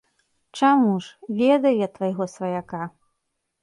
Чаму 0.59 0.95
ж, 1.05 1.31
ведаю 1.43 1.75
я 1.83 1.89
твайго 2.01 2.31
сваяка. 2.37 2.85